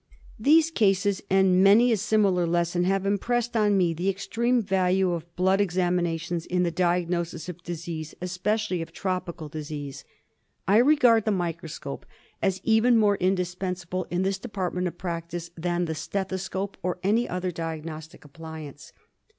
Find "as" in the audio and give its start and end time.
12.41-12.61